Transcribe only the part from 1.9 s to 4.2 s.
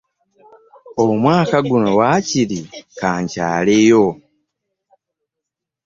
waakiri ka nkyaleyo.